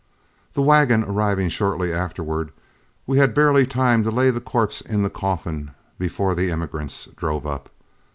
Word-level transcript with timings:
The 0.55 0.63
wagon 0.63 1.03
arriving 1.03 1.49
shortly 1.49 1.93
afterward, 1.93 2.49
we 3.05 3.19
had 3.19 3.35
barely 3.35 3.67
time 3.67 4.01
to 4.03 4.09
lay 4.09 4.31
the 4.31 4.41
corpse 4.41 4.81
in 4.81 5.03
the 5.03 5.11
coffin 5.11 5.73
before 5.99 6.33
the 6.33 6.49
emigrants 6.49 7.05
drove 7.15 7.45
up. 7.45 7.69